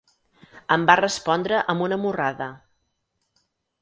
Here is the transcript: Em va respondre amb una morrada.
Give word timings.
Em 0.75 0.87
va 0.91 0.95
respondre 1.01 1.59
amb 1.73 1.85
una 1.89 1.99
morrada. 2.07 2.49